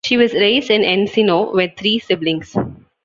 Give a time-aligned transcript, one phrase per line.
[0.03, 2.57] She was raised in Encino with three siblings.